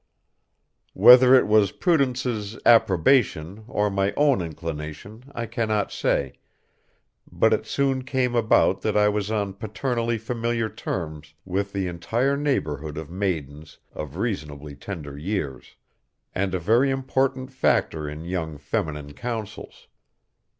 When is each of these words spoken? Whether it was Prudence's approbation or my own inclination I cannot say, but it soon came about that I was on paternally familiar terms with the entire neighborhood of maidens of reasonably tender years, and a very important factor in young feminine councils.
Whether 0.95 1.35
it 1.35 1.45
was 1.45 1.71
Prudence's 1.71 2.57
approbation 2.65 3.65
or 3.67 3.91
my 3.91 4.13
own 4.17 4.41
inclination 4.41 5.31
I 5.35 5.45
cannot 5.45 5.91
say, 5.91 6.39
but 7.31 7.53
it 7.53 7.67
soon 7.67 8.03
came 8.03 8.33
about 8.33 8.81
that 8.81 8.97
I 8.97 9.09
was 9.09 9.29
on 9.29 9.53
paternally 9.53 10.17
familiar 10.17 10.69
terms 10.69 11.35
with 11.45 11.71
the 11.71 11.85
entire 11.85 12.35
neighborhood 12.35 12.97
of 12.97 13.11
maidens 13.11 13.77
of 13.93 14.17
reasonably 14.17 14.75
tender 14.75 15.15
years, 15.15 15.75
and 16.33 16.55
a 16.55 16.59
very 16.59 16.89
important 16.89 17.51
factor 17.51 18.09
in 18.09 18.25
young 18.25 18.57
feminine 18.57 19.13
councils. 19.13 19.87